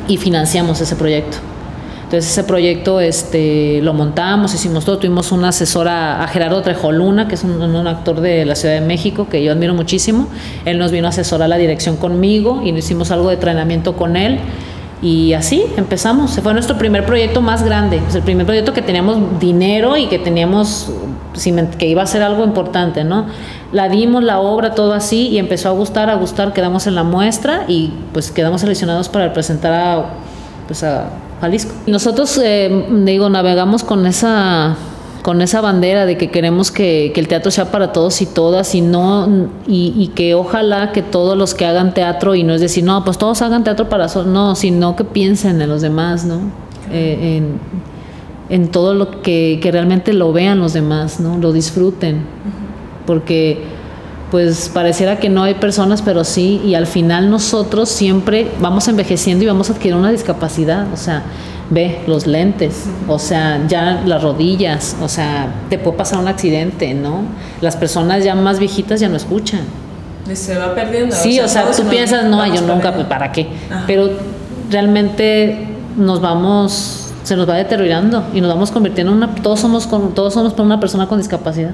y 0.09 0.17
financiamos 0.17 0.81
ese 0.81 0.97
proyecto. 0.97 1.37
Entonces 2.15 2.31
ese 2.31 2.45
proyecto 2.45 3.01
este, 3.01 3.81
lo 3.83 3.93
montamos, 3.93 4.55
hicimos 4.55 4.85
todo, 4.85 4.99
tuvimos 4.99 5.33
una 5.33 5.49
asesora 5.49 6.23
a 6.23 6.29
Gerardo 6.29 6.63
Trejoluna, 6.63 7.27
que 7.27 7.35
es 7.35 7.43
un, 7.43 7.87
actor 7.89 8.21
de 8.21 8.45
la 8.45 8.55
Ciudad 8.55 8.77
de 8.77 8.83
México, 8.83 9.27
que 9.29 9.43
yo 9.43 9.51
admiro 9.51 9.75
muchísimo. 9.75 10.29
Él 10.65 10.79
nos 10.79 10.93
vino 10.93 11.09
a 11.09 11.11
asesorar 11.11 11.49
la 11.49 11.57
dirección 11.57 11.97
conmigo 11.97 12.63
y 12.65 12.71
hicimos 12.71 13.11
algo 13.11 13.31
de 13.31 13.35
entrenamiento 13.35 13.97
con 13.97 14.17
él. 14.17 14.39
Y 15.03 15.33
así 15.33 15.65
empezamos. 15.77 16.39
Fue 16.41 16.53
nuestro 16.53 16.79
primer 16.79 17.05
proyecto 17.05 17.41
más 17.41 17.65
grande. 17.65 18.01
Es 18.07 18.15
el 18.15 18.23
primer 18.23 18.47
proyecto 18.47 18.73
que 18.73 18.83
teníamos 18.83 19.41
dinero 19.41 19.97
y 19.97 20.07
que 20.07 20.21
teníamos 20.21 20.93
que 21.79 21.89
iba 21.89 22.01
a 22.01 22.07
ser 22.07 22.23
algo 22.23 22.45
importante, 22.45 23.03
¿no? 23.03 23.27
La 23.73 23.89
dimos, 23.89 24.23
la 24.23 24.39
obra, 24.39 24.77
todo 24.77 24.93
así, 24.93 25.31
y 25.31 25.39
empezó 25.39 25.69
a 25.69 25.73
gustar, 25.73 26.11
a 26.11 26.15
gustar, 26.15 26.53
quedamos 26.53 26.87
en 26.87 26.95
la 26.95 27.03
muestra 27.03 27.65
y 27.67 27.93
pues 28.13 28.31
quedamos 28.31 28.61
seleccionados 28.61 29.09
para 29.09 29.33
presentar 29.33 29.73
a, 29.73 30.05
pues, 30.69 30.85
a 30.85 31.24
Jalisco. 31.45 31.73
Nosotros, 31.87 32.39
eh, 32.43 32.87
digo, 33.05 33.29
navegamos 33.29 33.85
con 33.85 34.07
esa 34.07 34.77
con 35.23 35.41
esa 35.41 35.63
bandera 35.63 36.05
de 36.05 36.19
que 36.19 36.31
queremos 36.31 36.71
que, 36.71 37.11
que, 37.15 37.21
el 37.21 37.29
teatro 37.29 37.51
sea 37.51 37.71
para 37.71 37.93
todos 37.93 38.21
y 38.21 38.27
todas 38.27 38.75
y 38.75 38.83
no 38.83 39.49
y, 39.67 39.95
y, 39.97 40.09
que 40.09 40.35
ojalá 40.35 40.93
que 40.93 41.01
todos 41.01 41.35
los 41.35 41.55
que 41.55 41.65
hagan 41.65 41.95
teatro 41.95 42.35
y 42.35 42.43
no 42.43 42.53
es 42.53 42.61
decir 42.61 42.85
no 42.85 43.05
pues 43.07 43.17
todos 43.17 43.41
hagan 43.41 43.65
teatro 43.65 43.89
para 43.89 44.11
so 44.11 44.25
no 44.25 44.55
sino 44.55 44.97
que 44.97 45.05
piensen 45.05 45.63
en 45.63 45.71
los 45.71 45.81
demás 45.81 46.27
no 46.27 46.41
eh, 46.93 47.39
en, 47.39 47.59
en, 48.51 48.69
todo 48.69 48.93
lo 48.93 49.23
que, 49.23 49.61
que, 49.63 49.73
realmente 49.73 50.13
lo 50.13 50.31
vean 50.35 50.61
los 50.61 50.75
demás 50.75 51.21
no 51.21 51.39
lo 51.39 51.53
disfruten. 51.53 52.23
Porque 53.07 53.63
pues 54.31 54.69
pareciera 54.69 55.19
que 55.19 55.29
no 55.29 55.43
hay 55.43 55.55
personas 55.55 56.03
pero 56.03 56.25
sí 56.25 56.61
y 56.65 56.75
al 56.75 56.87
final 56.87 57.31
nosotros 57.31 57.89
siempre 57.89 58.51
vamos 58.61 58.89
envejeciendo 58.89 59.45
y 59.45 59.47
vamos 59.47 59.71
a 59.71 59.75
adquirir 59.75 59.95
una 59.95 60.11
discapacidad 60.11 60.87
o 60.93 60.97
sea 60.97 61.25
ve 61.71 62.01
los 62.07 62.27
lentes, 62.27 62.85
o 63.09 63.19
sea, 63.19 63.67
ya 63.67 64.03
las 64.05 64.23
rodillas, 64.23 64.97
o 65.01 65.09
sea, 65.09 65.49
te 65.71 65.79
puede 65.79 65.97
pasar 65.97 66.19
un 66.19 66.29
accidente, 66.29 66.95
¿no? 66.95 67.23
Las 67.61 67.77
personas 67.77 68.25
ya 68.25 68.35
más 68.35 68.59
viejitas 68.59 69.01
ya 69.01 69.09
no 69.09 69.17
escuchan. 69.17 69.61
Se 70.33 70.57
va 70.57 70.75
perdiendo. 70.75 71.15
Sí, 71.15 71.41
o 71.41 71.49
sea, 71.49 71.67
o 71.69 71.73
sea 71.73 71.85
tú 71.85 71.91
piensas, 71.91 72.25
no, 72.25 72.47
yo 72.47 72.61
nunca, 72.63 72.95
pues, 72.95 73.07
¿para 73.07 73.33
qué? 73.33 73.49
Ajá. 73.71 73.85
Pero 73.87 74.11
realmente 74.71 75.69
nos 75.97 76.21
vamos, 76.21 77.13
se 77.25 77.37
nos 77.37 77.49
va 77.49 77.55
deteriorando 77.55 78.25
y 78.33 78.41
nos 78.41 78.53
vamos 78.53 78.71
convirtiendo 78.71 79.13
en 79.13 79.19
una, 79.19 79.35
todos 79.37 79.61
somos, 79.61 79.87
con, 79.87 80.15
todos 80.15 80.35
somos 80.35 80.59
una 80.59 80.81
persona 80.81 81.07
con 81.07 81.19
discapacidad. 81.19 81.73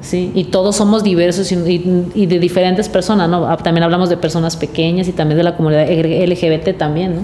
Sí, 0.00 0.32
y 0.34 0.44
todos 0.44 0.76
somos 0.76 1.04
diversos 1.04 1.52
y, 1.52 1.56
de 1.58 2.38
diferentes 2.38 2.88
personas, 2.88 3.28
¿no? 3.28 3.54
También 3.58 3.84
hablamos 3.84 4.08
de 4.08 4.16
personas 4.16 4.56
pequeñas 4.56 5.08
y 5.08 5.12
también 5.12 5.36
de 5.36 5.44
la 5.44 5.56
comunidad 5.56 5.90
LGBT 5.90 6.76
también, 6.78 7.16
¿no? 7.16 7.22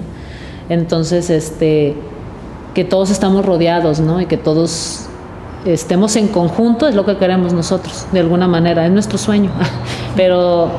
Entonces, 0.69 1.29
este, 1.29 1.95
que 2.75 2.83
todos 2.83 3.09
estamos 3.09 3.45
rodeados, 3.45 3.99
¿no? 3.99 4.21
Y 4.21 4.27
que 4.27 4.37
todos 4.37 5.07
estemos 5.65 6.15
en 6.15 6.27
conjunto 6.27 6.87
es 6.87 6.93
lo 6.93 7.05
que 7.05 7.17
queremos 7.17 7.51
nosotros, 7.51 8.05
de 8.11 8.19
alguna 8.19 8.47
manera, 8.47 8.85
es 8.85 8.91
nuestro 8.91 9.17
sueño. 9.17 9.49
Pero 10.15 10.69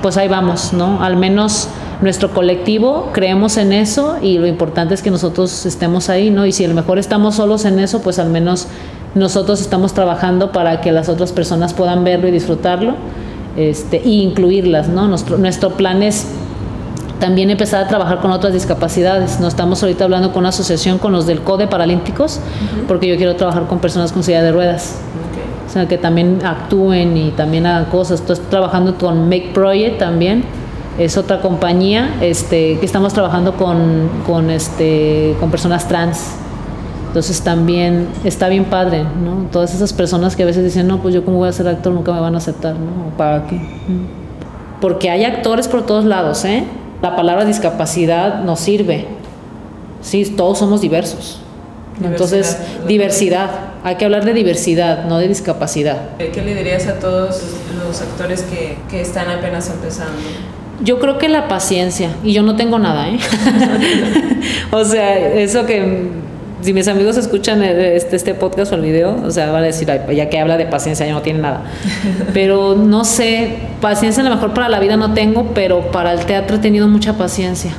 pues 0.00 0.16
ahí 0.16 0.28
vamos, 0.28 0.72
¿no? 0.72 1.02
Al 1.02 1.16
menos 1.16 1.68
nuestro 2.00 2.32
colectivo 2.32 3.10
creemos 3.12 3.56
en 3.56 3.72
eso 3.72 4.16
y 4.20 4.38
lo 4.38 4.46
importante 4.46 4.94
es 4.94 5.02
que 5.02 5.10
nosotros 5.10 5.64
estemos 5.66 6.08
ahí, 6.08 6.30
¿no? 6.30 6.44
Y 6.46 6.52
si 6.52 6.64
a 6.64 6.68
lo 6.68 6.74
mejor 6.74 6.98
estamos 6.98 7.36
solos 7.36 7.64
en 7.64 7.78
eso, 7.78 8.02
pues 8.02 8.18
al 8.18 8.30
menos 8.30 8.66
nosotros 9.14 9.60
estamos 9.60 9.92
trabajando 9.92 10.52
para 10.52 10.80
que 10.80 10.92
las 10.92 11.08
otras 11.08 11.32
personas 11.32 11.74
puedan 11.74 12.04
verlo 12.04 12.28
y 12.28 12.30
disfrutarlo 12.30 12.94
este, 13.56 13.98
e 13.98 14.08
incluirlas, 14.08 14.88
¿no? 14.88 15.08
Nuestro, 15.08 15.38
nuestro 15.38 15.70
plan 15.70 16.02
es 16.02 16.28
también 17.20 17.50
empezar 17.50 17.84
a 17.84 17.88
trabajar 17.88 18.20
con 18.20 18.32
otras 18.32 18.52
discapacidades. 18.52 19.38
No 19.38 19.46
estamos 19.46 19.82
ahorita 19.82 20.04
hablando 20.04 20.32
con 20.32 20.40
una 20.40 20.48
asociación 20.48 20.98
con 20.98 21.12
los 21.12 21.26
del 21.26 21.40
CODE 21.42 21.68
Paralímpicos, 21.68 22.38
uh 22.38 22.40
-huh. 22.40 22.86
porque 22.88 23.06
yo 23.06 23.16
quiero 23.16 23.36
trabajar 23.36 23.66
con 23.66 23.78
personas 23.78 24.10
con 24.12 24.22
silla 24.22 24.42
de 24.42 24.50
ruedas. 24.50 24.96
Okay. 25.30 25.42
O 25.68 25.70
sea, 25.72 25.86
que 25.86 25.98
también 25.98 26.40
actúen 26.44 27.16
y 27.16 27.30
también 27.30 27.66
hagan 27.66 27.84
cosas. 27.86 28.20
Estoy 28.20 28.36
trabajando 28.50 28.96
con 28.96 29.28
Make 29.28 29.50
Project 29.54 29.98
también. 29.98 30.44
Es 30.98 31.16
otra 31.16 31.40
compañía 31.40 32.16
este, 32.20 32.78
que 32.78 32.86
estamos 32.86 33.12
trabajando 33.12 33.56
con, 33.56 34.08
con, 34.26 34.50
este, 34.50 35.36
con 35.38 35.50
personas 35.50 35.86
trans. 35.88 36.41
Entonces 37.12 37.42
también 37.42 38.08
está 38.24 38.48
bien 38.48 38.64
padre, 38.64 39.02
¿no? 39.02 39.46
Todas 39.52 39.74
esas 39.74 39.92
personas 39.92 40.34
que 40.34 40.44
a 40.44 40.46
veces 40.46 40.64
dicen, 40.64 40.86
no, 40.88 41.02
pues 41.02 41.14
yo 41.14 41.26
como 41.26 41.36
voy 41.36 41.48
a 41.50 41.52
ser 41.52 41.68
actor 41.68 41.92
nunca 41.92 42.10
me 42.10 42.20
van 42.20 42.34
a 42.34 42.38
aceptar, 42.38 42.74
¿no? 42.74 43.14
¿Para 43.18 43.46
qué? 43.46 43.60
Porque 44.80 45.10
hay 45.10 45.24
actores 45.24 45.68
por 45.68 45.84
todos 45.84 46.06
lados, 46.06 46.42
¿eh? 46.46 46.64
la 47.02 47.16
palabra 47.16 47.44
discapacidad 47.44 48.42
nos 48.44 48.60
sirve. 48.60 49.06
Sí, 50.00 50.24
todos 50.24 50.58
somos 50.58 50.80
diversos. 50.80 51.40
Diversidad. 51.98 52.12
Entonces, 52.12 52.58
diversidad. 52.86 53.50
Hay 53.84 53.96
que 53.96 54.04
hablar 54.04 54.24
de 54.24 54.32
diversidad, 54.32 55.04
no 55.04 55.18
de 55.18 55.28
discapacidad. 55.28 56.16
¿Qué 56.16 56.42
le 56.42 56.54
dirías 56.54 56.86
a 56.86 56.98
todos 57.00 57.42
los 57.86 58.00
actores 58.00 58.42
que, 58.42 58.78
que 58.88 59.02
están 59.02 59.28
apenas 59.28 59.68
empezando? 59.68 60.16
Yo 60.80 60.98
creo 60.98 61.18
que 61.18 61.28
la 61.28 61.48
paciencia, 61.48 62.10
y 62.24 62.32
yo 62.32 62.42
no 62.42 62.56
tengo 62.56 62.78
nada, 62.78 63.08
¿eh? 63.08 63.18
o 64.70 64.84
sea, 64.84 65.18
eso 65.18 65.66
que 65.66 66.08
si 66.62 66.72
mis 66.72 66.86
amigos 66.88 67.16
escuchan 67.16 67.62
este, 67.62 68.16
este 68.16 68.34
podcast 68.34 68.72
o 68.72 68.76
el 68.76 68.82
video, 68.82 69.20
o 69.24 69.30
sea, 69.30 69.50
van 69.50 69.64
a 69.64 69.66
decir, 69.66 69.88
ya 70.14 70.28
que 70.28 70.38
habla 70.38 70.56
de 70.56 70.66
paciencia, 70.66 71.04
ya 71.04 71.12
no 71.12 71.22
tiene 71.22 71.40
nada. 71.40 71.64
Pero 72.32 72.76
no 72.76 73.04
sé, 73.04 73.56
paciencia 73.80 74.22
a 74.22 74.28
lo 74.28 74.34
mejor 74.34 74.54
para 74.54 74.68
la 74.68 74.78
vida 74.78 74.96
no 74.96 75.12
tengo, 75.12 75.50
pero 75.54 75.90
para 75.90 76.12
el 76.12 76.24
teatro 76.24 76.56
he 76.56 76.58
tenido 76.60 76.88
mucha 76.88 77.18
paciencia. 77.18 77.72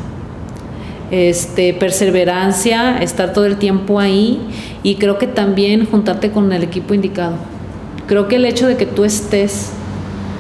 Este, 1.12 1.74
perseverancia, 1.74 2.98
estar 2.98 3.34
todo 3.34 3.46
el 3.46 3.58
tiempo 3.58 4.00
ahí 4.00 4.42
y 4.82 4.96
creo 4.96 5.18
que 5.18 5.28
también 5.28 5.86
juntarte 5.86 6.32
con 6.32 6.52
el 6.52 6.64
equipo 6.64 6.94
indicado. 6.94 7.36
Creo 8.08 8.28
que 8.28 8.36
el 8.36 8.46
hecho 8.46 8.68
de 8.68 8.76
que 8.76 8.86
tú 8.86 9.06
estés 9.06 9.72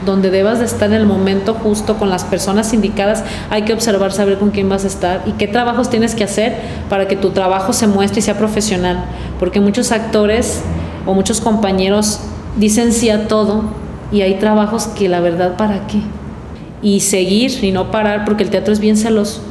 donde 0.05 0.29
debas 0.29 0.59
de 0.59 0.65
estar 0.65 0.89
en 0.89 0.95
el 0.95 1.05
momento 1.05 1.53
justo 1.53 1.97
con 1.97 2.09
las 2.09 2.23
personas 2.23 2.73
indicadas, 2.73 3.23
hay 3.49 3.63
que 3.63 3.73
observar, 3.73 4.11
saber 4.11 4.37
con 4.37 4.51
quién 4.51 4.69
vas 4.69 4.83
a 4.83 4.87
estar 4.87 5.23
y 5.25 5.31
qué 5.33 5.47
trabajos 5.47 5.89
tienes 5.89 6.15
que 6.15 6.23
hacer 6.23 6.57
para 6.89 7.07
que 7.07 7.15
tu 7.15 7.31
trabajo 7.31 7.73
se 7.73 7.87
muestre 7.87 8.19
y 8.19 8.23
sea 8.23 8.37
profesional, 8.37 9.05
porque 9.39 9.59
muchos 9.59 9.91
actores 9.91 10.61
o 11.05 11.13
muchos 11.13 11.41
compañeros 11.41 12.19
dicen 12.57 12.93
sí 12.93 13.09
a 13.09 13.27
todo 13.27 13.63
y 14.11 14.21
hay 14.21 14.35
trabajos 14.35 14.87
que 14.87 15.09
la 15.09 15.19
verdad 15.19 15.57
para 15.57 15.87
qué. 15.87 15.99
Y 16.81 16.99
seguir 16.99 17.63
y 17.63 17.71
no 17.71 17.91
parar 17.91 18.25
porque 18.25 18.43
el 18.43 18.49
teatro 18.49 18.73
es 18.73 18.79
bien 18.79 18.97
celoso. 18.97 19.41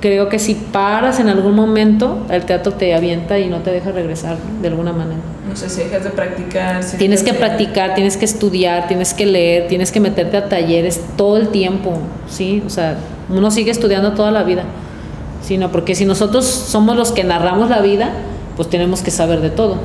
Creo 0.00 0.30
que 0.30 0.38
si 0.38 0.54
paras 0.54 1.20
en 1.20 1.28
algún 1.28 1.54
momento, 1.54 2.24
el 2.30 2.44
teatro 2.46 2.72
te 2.72 2.94
avienta 2.94 3.38
y 3.38 3.48
no 3.48 3.58
te 3.58 3.70
deja 3.70 3.92
regresar 3.92 4.38
de 4.62 4.68
alguna 4.68 4.92
manera. 4.92 5.20
No 5.46 5.54
sé 5.54 5.68
si 5.68 5.82
dejas 5.82 6.04
de 6.04 6.10
practicar. 6.10 6.82
Si 6.82 6.96
tienes 6.96 7.22
que 7.22 7.32
de... 7.32 7.38
practicar, 7.38 7.94
tienes 7.94 8.16
que 8.16 8.24
estudiar, 8.24 8.88
tienes 8.88 9.12
que 9.12 9.26
leer, 9.26 9.68
tienes 9.68 9.92
que 9.92 10.00
meterte 10.00 10.38
a 10.38 10.48
talleres 10.48 11.02
todo 11.16 11.36
el 11.36 11.48
tiempo, 11.48 11.98
¿sí? 12.28 12.62
O 12.66 12.70
sea, 12.70 12.96
uno 13.28 13.50
sigue 13.50 13.70
estudiando 13.70 14.12
toda 14.12 14.30
la 14.30 14.42
vida, 14.42 14.64
sino 15.42 15.70
porque 15.70 15.94
si 15.94 16.06
nosotros 16.06 16.46
somos 16.46 16.96
los 16.96 17.12
que 17.12 17.24
narramos 17.24 17.68
la 17.68 17.80
vida, 17.80 18.10
pues 18.56 18.70
tenemos 18.70 19.02
que 19.02 19.10
saber 19.10 19.40
de 19.40 19.50
todo, 19.50 19.76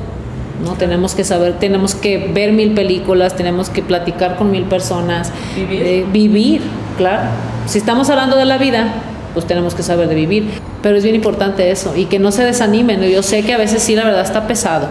¿no? 0.64 0.74
Tenemos 0.74 1.14
que 1.14 1.24
saber, 1.24 1.58
tenemos 1.58 1.94
que 1.94 2.30
ver 2.32 2.52
mil 2.52 2.72
películas, 2.72 3.36
tenemos 3.36 3.68
que 3.68 3.82
platicar 3.82 4.36
con 4.36 4.50
mil 4.50 4.64
personas. 4.64 5.30
Vivir. 5.54 5.82
Eh, 5.82 6.06
vivir, 6.10 6.62
claro. 6.96 7.28
Si 7.66 7.76
estamos 7.78 8.08
hablando 8.08 8.36
de 8.36 8.44
la 8.46 8.56
vida, 8.56 8.94
pues 9.36 9.46
tenemos 9.46 9.74
que 9.74 9.82
saber 9.82 10.08
de 10.08 10.14
vivir. 10.14 10.48
Pero 10.82 10.96
es 10.96 11.04
bien 11.04 11.14
importante 11.14 11.70
eso 11.70 11.94
y 11.94 12.06
que 12.06 12.18
no 12.18 12.32
se 12.32 12.42
desanimen. 12.42 13.02
Yo 13.02 13.22
sé 13.22 13.42
que 13.42 13.52
a 13.52 13.58
veces 13.58 13.82
sí, 13.82 13.94
la 13.94 14.02
verdad 14.02 14.22
está 14.22 14.46
pesado. 14.46 14.88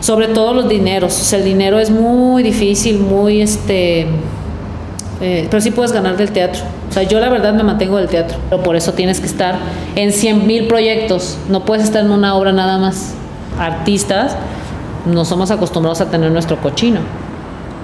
Sobre 0.00 0.26
todo 0.26 0.52
los 0.52 0.68
dineros. 0.68 1.14
O 1.14 1.24
sea, 1.24 1.38
el 1.38 1.44
dinero 1.44 1.78
es 1.78 1.88
muy 1.88 2.42
difícil, 2.42 2.98
muy 2.98 3.40
este. 3.40 4.08
Eh, 5.20 5.46
pero 5.48 5.60
sí 5.60 5.70
puedes 5.70 5.92
ganar 5.92 6.16
del 6.16 6.32
teatro. 6.32 6.64
O 6.90 6.92
sea, 6.92 7.04
yo 7.04 7.20
la 7.20 7.28
verdad 7.28 7.54
me 7.54 7.62
mantengo 7.62 7.98
del 7.98 8.08
teatro. 8.08 8.36
Pero 8.50 8.64
por 8.64 8.74
eso 8.74 8.94
tienes 8.94 9.20
que 9.20 9.26
estar 9.26 9.54
en 9.94 10.10
100 10.10 10.44
mil 10.44 10.66
proyectos. 10.66 11.38
No 11.48 11.64
puedes 11.64 11.84
estar 11.84 12.04
en 12.04 12.10
una 12.10 12.34
obra 12.34 12.50
nada 12.50 12.78
más. 12.78 13.14
Artistas, 13.60 14.34
no 15.06 15.24
somos 15.24 15.52
acostumbrados 15.52 16.00
a 16.00 16.10
tener 16.10 16.32
nuestro 16.32 16.56
cochino. 16.60 16.98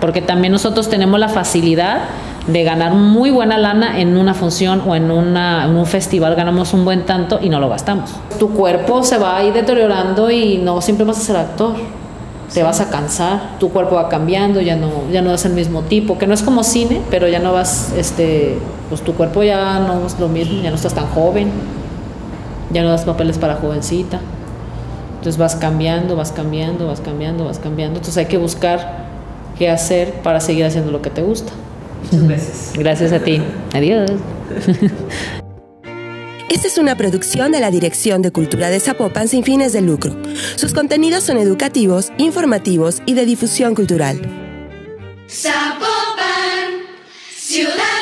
Porque 0.01 0.23
también 0.23 0.53
nosotros 0.53 0.91
tenemos 0.91 1.21
la 1.21 1.29
facilidad 1.29 2.01
de 2.47 2.65
ganar 2.65 2.93
muy 2.93 3.31
buena 3.31 3.57
lana 3.57 4.01
en 4.01 4.17
una 4.17 4.35
función 4.35 4.83
o 4.87 4.97
en, 4.97 5.11
un 5.11 5.87
festival 5.87 6.35
ganamos 6.35 6.75
un 6.75 6.85
buen 6.85 7.07
tanto 7.07 7.39
y 7.41 7.49
no 7.49 7.61
lo 7.61 7.69
gastamos. 7.69 8.11
Tu 8.39 8.51
cuerpo 8.51 9.03
se 9.05 9.19
va 9.19 9.37
a 9.37 9.45
ir 9.45 9.53
deteriorando 9.53 10.31
y 10.31 10.59
no 10.59 10.81
siempre 10.81 11.05
vas 11.05 11.19
a 11.19 11.21
ser 11.21 11.37
actor. 11.37 11.75
Te 12.53 12.63
vas 12.63 12.81
a 12.81 12.91
cansar, 12.91 13.59
tu 13.59 13.71
cuerpo 13.71 13.95
va 13.95 14.11
cambiando, 14.11 14.61
ya 14.61 14.77
no, 14.77 14.91
ya 15.11 15.23
no 15.23 15.33
es 15.33 15.47
el 15.47 15.55
mismo 15.55 15.83
tipo, 15.83 16.19
que 16.19 16.27
no 16.27 16.35
es 16.35 16.43
como 16.43 16.65
cine, 16.65 17.01
pero 17.11 17.27
ya 17.27 17.39
no 17.39 17.55
vas, 17.55 17.95
este, 17.97 18.59
pues 18.91 19.01
tu 19.01 19.15
cuerpo 19.15 19.43
ya 19.43 19.79
no 19.79 20.07
es 20.07 20.21
lo 20.21 20.29
mismo, 20.29 20.63
ya 20.63 20.69
no 20.69 20.77
estás 20.77 20.93
tan 20.93 21.07
joven, 21.07 21.51
ya 22.71 22.83
no 22.83 22.91
das 22.91 23.05
papeles 23.05 23.39
para 23.39 23.55
jovencita. 23.55 24.21
Entonces 25.15 25.39
vas 25.39 25.57
cambiando, 25.57 26.15
vas 26.15 26.31
cambiando, 26.31 26.89
vas 26.89 27.01
cambiando, 27.01 27.47
vas 27.47 27.59
cambiando. 27.59 28.01
Entonces 28.01 28.19
hay 28.19 28.27
que 28.27 28.37
buscar 28.37 29.07
qué 29.57 29.71
hacer 29.71 30.21
para 30.23 30.41
seguir 30.41 30.67
haciendo 30.67 30.91
lo 30.91 31.01
que 31.01 31.09
te 31.09 31.23
gusta. 31.23 31.53
Muchas 32.03 32.29
gracias. 32.29 32.73
Gracias 32.75 33.13
a 33.13 33.21
ti. 33.21 33.43
Adiós. 33.73 34.11
Esta 36.49 36.67
es 36.69 36.77
una 36.77 36.97
producción 36.97 37.51
de 37.51 37.61
la 37.61 37.71
Dirección 37.71 38.21
de 38.21 38.31
Cultura 38.31 38.69
de 38.69 38.79
Zapopan 38.79 39.27
sin 39.27 39.43
fines 39.43 39.73
de 39.73 39.81
lucro. 39.81 40.17
Sus 40.57 40.75
contenidos 40.75 41.25
son 41.25 41.39
educativos, 41.39 42.13
informativos 42.19 43.03
y 43.07 43.15
de 43.15 43.25
difusión 43.25 43.75
cultural. 43.75 44.21
Zapopan, 45.29 46.83
ciudad 47.35 48.02